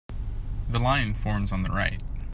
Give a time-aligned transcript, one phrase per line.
[0.67, 2.01] The line forms on the right.